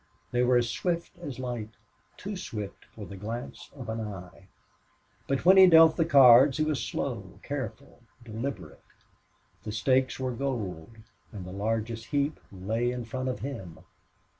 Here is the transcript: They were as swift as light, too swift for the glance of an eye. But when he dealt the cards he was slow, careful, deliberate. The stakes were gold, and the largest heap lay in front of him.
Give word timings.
They 0.31 0.41
were 0.41 0.57
as 0.57 0.67
swift 0.67 1.15
as 1.19 1.37
light, 1.37 1.69
too 2.17 2.35
swift 2.35 2.85
for 2.85 3.05
the 3.05 3.15
glance 3.15 3.69
of 3.75 3.87
an 3.87 4.01
eye. 4.01 4.47
But 5.27 5.45
when 5.45 5.57
he 5.57 5.67
dealt 5.67 5.95
the 5.95 6.05
cards 6.05 6.57
he 6.57 6.63
was 6.63 6.81
slow, 6.83 7.39
careful, 7.43 8.01
deliberate. 8.25 8.81
The 9.63 9.71
stakes 9.71 10.19
were 10.19 10.31
gold, 10.31 10.97
and 11.31 11.45
the 11.45 11.51
largest 11.51 12.05
heap 12.07 12.39
lay 12.51 12.89
in 12.89 13.05
front 13.05 13.29
of 13.29 13.41
him. 13.41 13.77